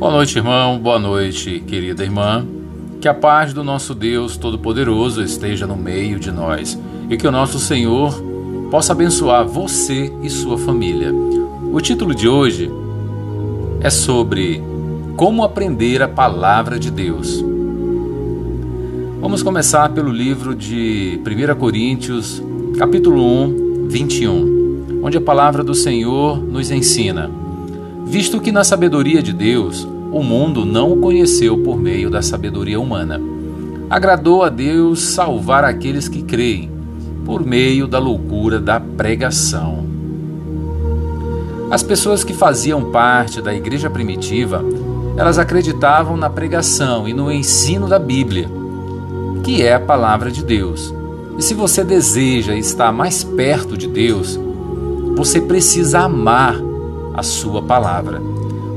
[0.00, 0.78] Boa noite, irmão.
[0.78, 2.42] Boa noite, querida irmã.
[3.02, 6.80] Que a paz do nosso Deus Todo-Poderoso esteja no meio de nós
[7.10, 8.18] e que o nosso Senhor
[8.70, 11.12] possa abençoar você e sua família.
[11.70, 12.70] O título de hoje
[13.82, 14.62] é sobre
[15.18, 17.44] como aprender a palavra de Deus.
[19.20, 22.42] Vamos começar pelo livro de 1 Coríntios,
[22.78, 27.39] capítulo 1, 21, onde a palavra do Senhor nos ensina
[28.10, 32.80] visto que na sabedoria de Deus o mundo não o conheceu por meio da sabedoria
[32.80, 33.20] humana.
[33.88, 36.72] Agradou a Deus salvar aqueles que creem,
[37.24, 39.84] por meio da loucura da pregação.
[41.70, 44.64] As pessoas que faziam parte da igreja primitiva,
[45.16, 48.48] elas acreditavam na pregação e no ensino da Bíblia,
[49.44, 50.92] que é a palavra de Deus.
[51.38, 54.36] E se você deseja estar mais perto de Deus,
[55.16, 56.69] você precisa amar
[57.14, 58.20] a sua palavra,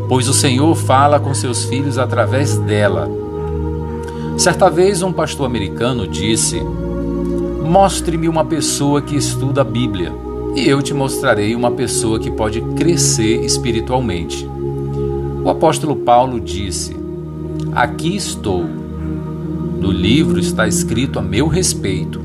[0.07, 3.09] pois o Senhor fala com seus filhos através dela.
[4.37, 6.61] Certa vez, um pastor americano disse:
[7.63, 10.11] Mostre-me uma pessoa que estuda a Bíblia,
[10.55, 14.47] e eu te mostrarei uma pessoa que pode crescer espiritualmente.
[15.43, 16.95] O apóstolo Paulo disse:
[17.73, 18.63] Aqui estou.
[18.63, 22.21] No livro está escrito a meu respeito.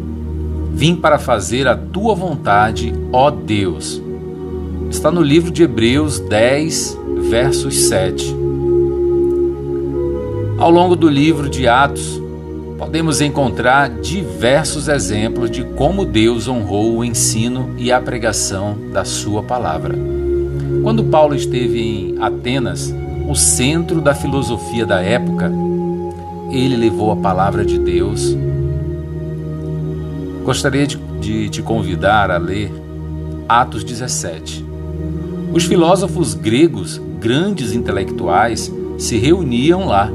[0.73, 4.01] Vim para fazer a tua vontade, ó Deus
[4.91, 8.35] está no livro de Hebreus 10, versos 7.
[10.59, 12.21] Ao longo do livro de Atos,
[12.79, 19.43] podemos encontrar diversos exemplos de como Deus honrou o ensino e a pregação da sua
[19.43, 19.95] palavra.
[20.83, 22.93] Quando Paulo esteve em Atenas,
[23.29, 25.53] o centro da filosofia da época,
[26.51, 28.37] ele levou a palavra de Deus.
[30.45, 32.73] Gostaria de, de te convidar a ler
[33.47, 34.68] Atos 17.
[35.53, 40.11] Os filósofos gregos, grandes intelectuais, se reuniam lá.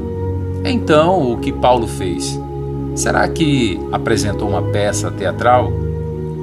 [0.64, 2.38] Então, o que Paulo fez?
[2.94, 5.72] Será que apresentou uma peça teatral?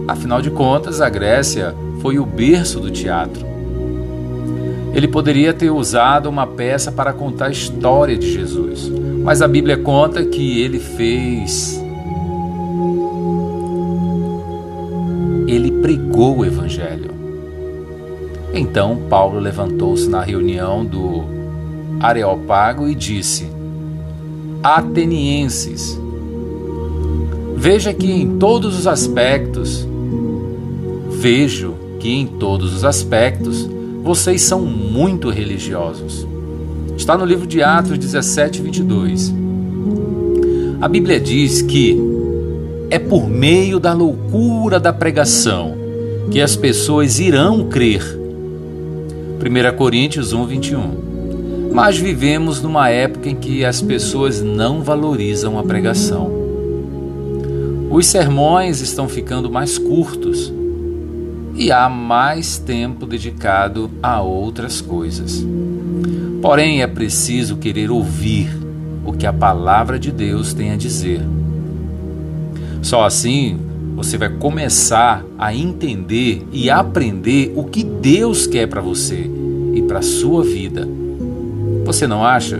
[0.08, 3.46] Afinal de contas, a Grécia foi o berço do teatro.
[4.94, 8.92] Ele poderia ter usado uma peça para contar a história de Jesus,
[9.24, 11.82] mas a Bíblia conta que ele fez.
[15.48, 17.21] Ele pregou o Evangelho.
[18.54, 21.24] Então Paulo levantou-se na reunião do
[22.00, 23.48] Areopago e disse:
[24.62, 26.00] Atenienses,
[27.56, 29.88] veja que em todos os aspectos,
[31.10, 33.70] vejo que em todos os aspectos
[34.04, 36.28] vocês são muito religiosos.
[36.98, 39.34] Está no livro de Atos 17, 22.
[40.82, 41.98] A Bíblia diz que
[42.90, 45.76] é por meio da loucura da pregação
[46.30, 48.21] que as pessoas irão crer
[49.42, 51.72] 1 Coríntios 1, 21.
[51.74, 56.32] Mas vivemos numa época em que as pessoas não valorizam a pregação.
[57.90, 60.54] Os sermões estão ficando mais curtos
[61.56, 65.44] e há mais tempo dedicado a outras coisas.
[66.40, 68.50] Porém, é preciso querer ouvir
[69.04, 71.22] o que a palavra de Deus tem a dizer.
[72.84, 73.60] Só assim
[74.04, 79.30] você vai começar a entender e aprender o que Deus quer para você
[79.76, 80.88] e para a sua vida.
[81.86, 82.60] Você não acha?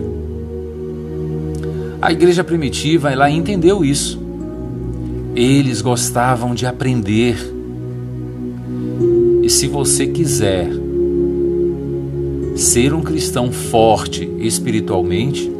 [2.00, 4.22] A igreja primitiva ela entendeu isso.
[5.34, 7.36] Eles gostavam de aprender.
[9.42, 10.70] E se você quiser
[12.54, 15.50] ser um cristão forte espiritualmente,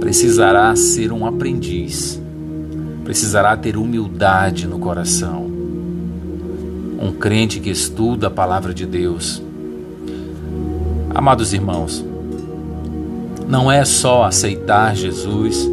[0.00, 2.18] precisará ser um aprendiz
[3.08, 5.50] precisará ter humildade no coração.
[7.00, 9.42] Um crente que estuda a palavra de Deus.
[11.14, 12.04] Amados irmãos,
[13.48, 15.66] não é só aceitar Jesus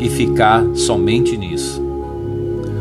[0.00, 1.80] e ficar somente nisso.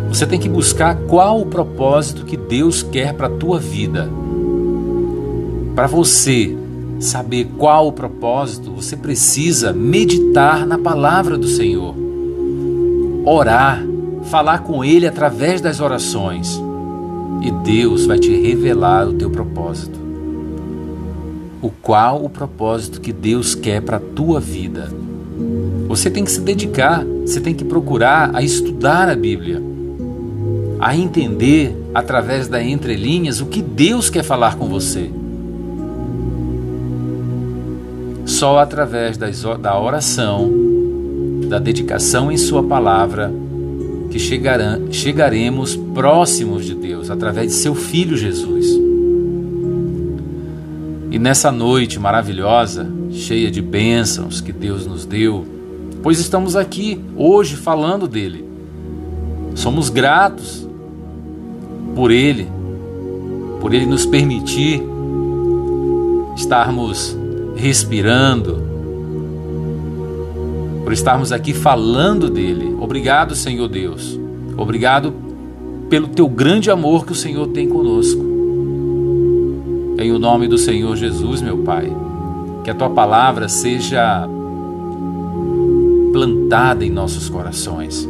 [0.08, 4.09] Você tem que buscar qual o propósito que Deus quer para a tua vida.
[5.76, 6.58] Para você
[6.99, 12.09] saber qual o propósito, você precisa meditar na palavra do Senhor
[13.26, 13.84] orar,
[14.24, 16.62] falar com Ele através das orações.
[17.42, 20.00] E Deus vai te revelar o teu propósito.
[21.62, 24.90] O qual o propósito que Deus quer para a tua vida.
[25.88, 29.62] Você tem que se dedicar, você tem que procurar a estudar a Bíblia,
[30.80, 35.10] a entender através das entrelinhas o que Deus quer falar com você.
[38.26, 40.69] Só através da oração
[41.49, 43.34] da dedicação em Sua palavra,
[44.11, 48.67] que chegaremos próximos de Deus através de Seu Filho Jesus.
[51.11, 55.43] E nessa noite maravilhosa, cheia de bênçãos que Deus nos deu,
[56.03, 58.46] pois estamos aqui hoje falando dele.
[59.55, 60.67] Somos gratos
[61.96, 62.47] por ele,
[63.59, 64.84] por ele nos permitir
[66.37, 67.17] estarmos
[67.55, 68.69] respirando,
[70.90, 72.76] por estarmos aqui falando dele.
[72.82, 74.20] Obrigado, Senhor Deus.
[74.58, 75.14] Obrigado
[75.88, 78.20] pelo teu grande amor que o Senhor tem conosco.
[80.00, 81.96] Em o nome do Senhor Jesus, meu Pai,
[82.64, 84.28] que a tua palavra seja
[86.12, 88.09] plantada em nossos corações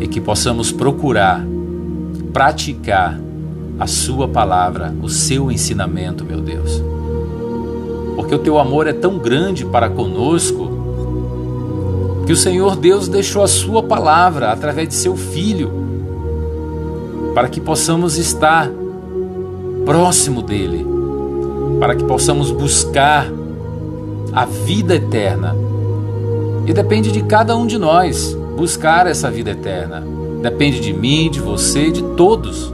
[0.00, 1.46] e que possamos procurar
[2.32, 3.20] praticar
[3.78, 6.82] a Sua palavra, o seu ensinamento, meu Deus.
[8.16, 10.82] Porque o teu amor é tão grande para conosco
[12.24, 15.84] que o Senhor Deus deixou a Sua palavra através de seu Filho
[17.34, 18.70] para que possamos estar
[19.84, 20.86] próximo dele,
[21.80, 23.30] para que possamos buscar
[24.32, 25.54] a vida eterna.
[26.66, 30.02] E depende de cada um de nós buscar essa vida eterna.
[30.40, 32.72] Depende de mim, de você, de todos.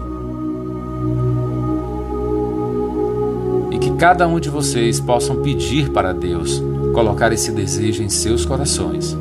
[3.70, 6.62] E que cada um de vocês possam pedir para Deus
[6.92, 9.16] colocar esse desejo em seus corações.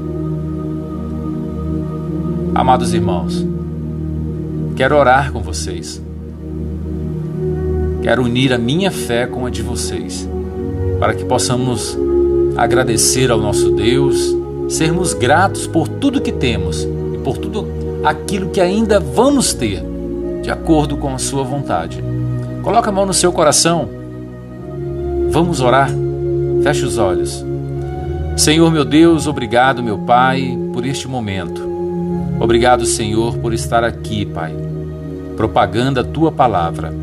[2.59, 3.47] Amados irmãos,
[4.75, 6.01] Quero orar com vocês.
[8.01, 10.27] Quero unir a minha fé com a de vocês,
[10.99, 11.97] para que possamos
[12.57, 14.35] agradecer ao nosso Deus,
[14.67, 17.65] sermos gratos por tudo que temos e por tudo
[18.03, 19.81] aquilo que ainda vamos ter,
[20.43, 22.03] de acordo com a Sua vontade.
[22.61, 23.87] Coloque a mão no seu coração.
[25.29, 25.89] Vamos orar.
[26.61, 27.41] Feche os olhos.
[28.35, 31.68] Senhor meu Deus, obrigado, meu Pai, por este momento.
[32.39, 34.55] Obrigado, Senhor, por estar aqui, Pai,
[35.35, 36.93] propagando a tua palavra.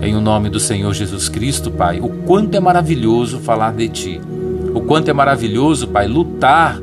[0.00, 4.20] Em o nome do Senhor Jesus Cristo, Pai, o quanto é maravilhoso falar de ti.
[4.74, 6.80] O quanto é maravilhoso, Pai, lutar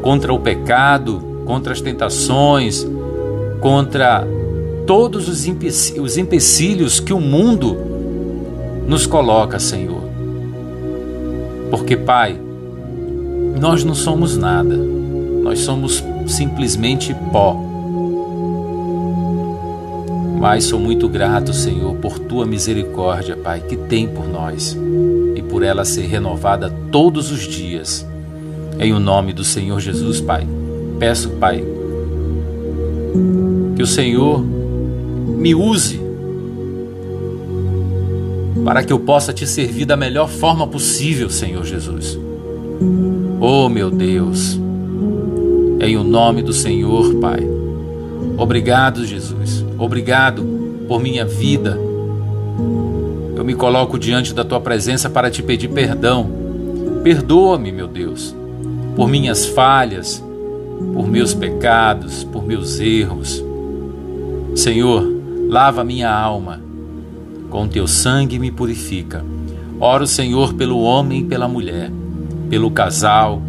[0.00, 2.86] contra o pecado, contra as tentações,
[3.60, 4.26] contra
[4.86, 5.46] todos os,
[5.98, 7.76] os empecilhos que o mundo
[8.86, 10.02] nos coloca, Senhor.
[11.70, 12.40] Porque, Pai,
[13.60, 14.97] nós não somos nada
[15.48, 17.56] nós somos simplesmente pó.
[20.38, 24.76] Mas sou muito grato, Senhor, por tua misericórdia, Pai, que tem por nós
[25.34, 28.06] e por ela ser renovada todos os dias.
[28.78, 30.46] Em o nome do Senhor Jesus, Pai,
[30.98, 31.64] peço, Pai,
[33.74, 35.98] que o Senhor me use
[38.64, 42.18] para que eu possa te servir da melhor forma possível, Senhor Jesus.
[43.40, 44.60] Oh, meu Deus,
[45.80, 47.40] em o nome do Senhor, Pai.
[48.36, 49.64] Obrigado, Jesus.
[49.78, 50.42] Obrigado
[50.88, 51.78] por minha vida.
[53.36, 56.30] Eu me coloco diante da tua presença para te pedir perdão.
[57.02, 58.34] Perdoa-me, meu Deus,
[58.96, 60.22] por minhas falhas,
[60.92, 63.44] por meus pecados, por meus erros.
[64.56, 65.06] Senhor,
[65.48, 66.60] lava minha alma.
[67.48, 69.24] Com teu sangue me purifica.
[69.80, 71.90] Oro, Senhor, pelo homem e pela mulher,
[72.50, 73.40] pelo casal,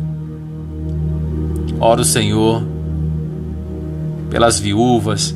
[1.79, 2.61] Oro, Senhor,
[4.29, 5.35] pelas viúvas,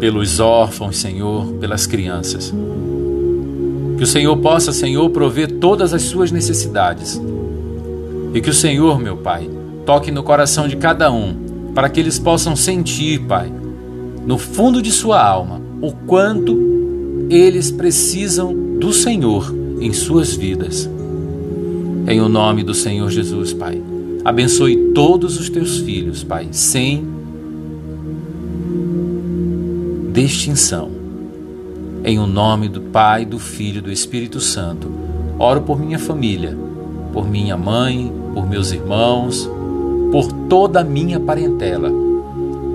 [0.00, 2.52] pelos órfãos, Senhor, pelas crianças.
[3.96, 7.20] Que o Senhor possa, Senhor, prover todas as suas necessidades.
[8.32, 9.48] E que o Senhor, meu Pai,
[9.84, 11.34] toque no coração de cada um,
[11.74, 13.52] para que eles possam sentir, Pai,
[14.24, 20.88] no fundo de sua alma, o quanto eles precisam do Senhor em suas vidas.
[22.06, 23.87] Em o nome do Senhor Jesus, Pai.
[24.24, 27.06] Abençoe todos os teus filhos, Pai, sem
[30.12, 30.90] distinção.
[32.04, 34.90] Em o nome do Pai, do Filho e do Espírito Santo,
[35.38, 36.56] oro por minha família,
[37.12, 39.48] por minha mãe, por meus irmãos,
[40.10, 41.90] por toda a minha parentela.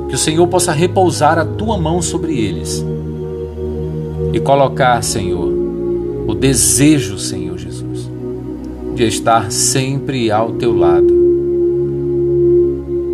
[0.08, 2.84] Que o Senhor possa repousar a tua mão sobre eles
[4.32, 5.52] e colocar, Senhor,
[6.28, 8.10] o desejo, Senhor Jesus,
[8.96, 11.23] de estar sempre ao teu lado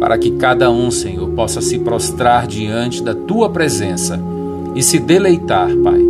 [0.09, 4.19] para que cada um, Senhor, possa se prostrar diante da tua presença
[4.73, 6.01] e se deleitar, Pai,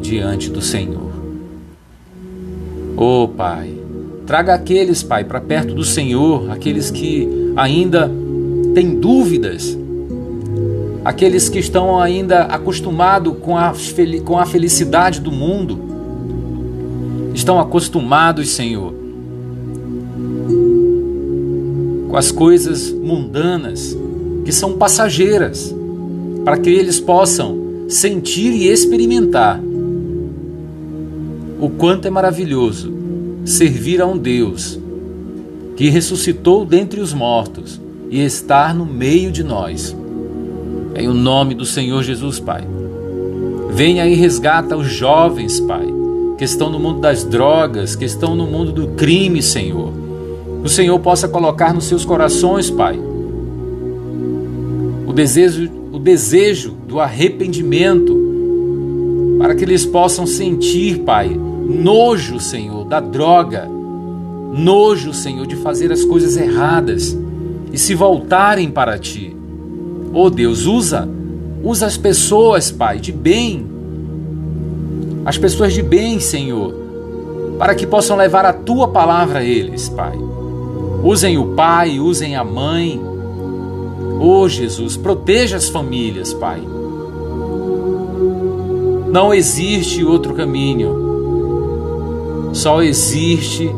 [0.00, 1.10] diante do Senhor.
[2.96, 3.74] Oh, Pai,
[4.28, 8.08] traga aqueles, Pai, para perto do Senhor, aqueles que ainda
[8.74, 9.76] têm dúvidas,
[11.04, 13.72] aqueles que estão ainda acostumados com a,
[14.24, 15.80] com a felicidade do mundo,
[17.34, 18.99] estão acostumados, Senhor,
[22.10, 23.96] com as coisas mundanas
[24.44, 25.72] que são passageiras,
[26.44, 29.60] para que eles possam sentir e experimentar
[31.60, 32.92] o quanto é maravilhoso
[33.44, 34.78] servir a um Deus
[35.76, 39.96] que ressuscitou dentre os mortos e estar no meio de nós.
[40.96, 42.66] Em o nome do Senhor Jesus, Pai.
[43.70, 45.86] Venha e resgata os jovens, Pai,
[46.36, 49.99] que estão no mundo das drogas, que estão no mundo do crime, Senhor.
[50.62, 52.98] O Senhor possa colocar nos seus corações, Pai,
[55.06, 58.16] o desejo, o desejo do arrependimento,
[59.38, 66.04] para que eles possam sentir, Pai, nojo, Senhor, da droga, nojo, Senhor, de fazer as
[66.04, 67.16] coisas erradas
[67.72, 69.34] e se voltarem para Ti.
[70.12, 71.08] Oh Deus, usa,
[71.62, 73.66] usa as pessoas, Pai, de bem,
[75.24, 76.74] as pessoas de bem, Senhor,
[77.58, 80.18] para que possam levar a Tua palavra a eles, Pai.
[81.02, 83.00] Usem o pai, usem a mãe.
[84.20, 86.60] Oh Jesus, proteja as famílias, Pai.
[89.10, 92.50] Não existe outro caminho.
[92.52, 93.70] Só existe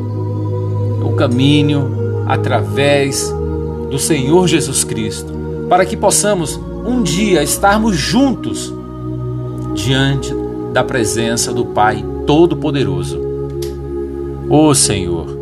[1.04, 3.32] o caminho através
[3.88, 5.32] do Senhor Jesus Cristo,
[5.68, 8.74] para que possamos um dia estarmos juntos
[9.74, 10.34] diante
[10.72, 13.20] da presença do Pai Todo-Poderoso.
[14.48, 15.41] Oh, Senhor,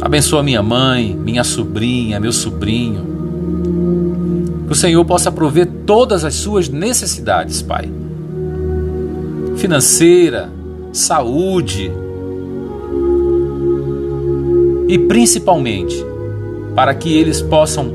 [0.00, 3.14] abençoa minha mãe, minha sobrinha, meu sobrinho.
[4.66, 7.90] Que o Senhor possa prover todas as suas necessidades, Pai.
[9.56, 10.50] Financeira,
[10.92, 11.90] saúde,
[14.88, 16.04] e principalmente
[16.74, 17.92] para que eles possam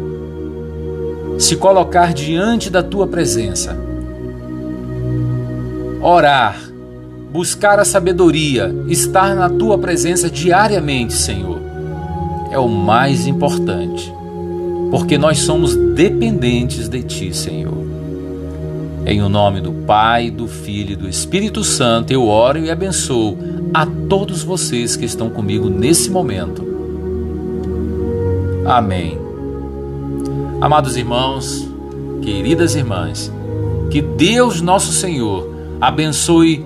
[1.38, 3.78] se colocar diante da tua presença,
[6.02, 6.60] orar,
[7.32, 11.59] buscar a sabedoria, estar na tua presença diariamente, Senhor,
[12.52, 14.14] é o mais importante,
[14.92, 17.78] porque nós somos dependentes de ti, Senhor.
[19.06, 23.38] Em o nome do Pai, do Filho e do Espírito Santo, eu oro e abençoo
[23.74, 26.70] a todos vocês que estão comigo nesse momento
[28.70, 29.18] Amém.
[30.62, 31.68] Amados irmãos,
[32.22, 33.32] queridas irmãs,
[33.90, 35.50] que Deus nosso Senhor
[35.82, 36.64] abençoe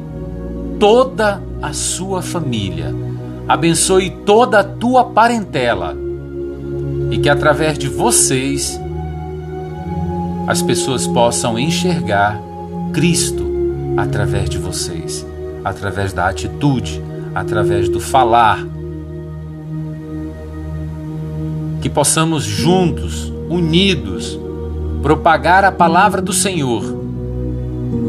[0.78, 2.94] toda a sua família,
[3.48, 5.96] abençoe toda a tua parentela
[7.12, 8.80] e que através de vocês
[10.48, 12.40] as pessoas possam enxergar
[12.92, 13.46] Cristo
[13.98, 15.26] através de vocês,
[15.64, 17.02] através da atitude,
[17.34, 18.66] através do falar,
[21.82, 24.40] que possamos juntos, unidos,
[25.02, 26.84] propagar a palavra do Senhor.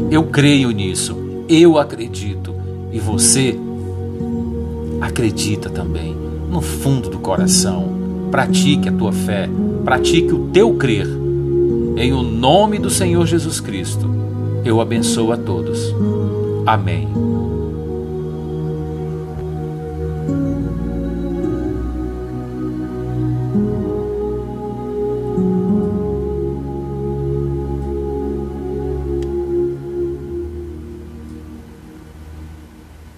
[0.09, 2.55] Eu creio nisso, eu acredito
[2.91, 3.59] e você
[5.05, 6.15] acredita também,
[6.49, 7.95] no fundo do coração.
[8.31, 9.47] Pratique a tua fé,
[9.83, 11.07] pratique o teu crer.
[11.97, 14.09] Em o nome do Senhor Jesus Cristo,
[14.65, 15.93] eu abençoo a todos.
[16.65, 17.07] Amém.